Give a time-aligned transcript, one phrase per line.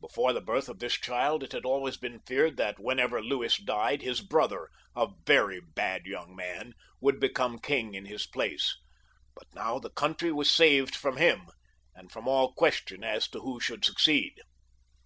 [0.00, 4.00] Before the birth of this child it had always been feared that whenever Louis died
[4.00, 8.74] his brother, a very bad young man, would become king in his place;
[9.34, 11.48] but now the country was saved from him
[11.94, 14.40] and from all question as to who should succeed.